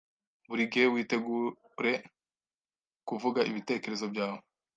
[0.49, 1.93] Buri gihe witegure
[3.07, 4.39] kuvuga ibitekerezo byawe